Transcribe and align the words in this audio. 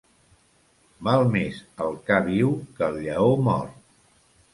Val 1.07 1.25
més 1.35 1.59
el 1.87 1.93
ca 2.07 2.17
viu 2.29 2.55
que 2.79 2.87
el 2.87 2.97
lleó 3.05 3.29
mort. 3.49 3.77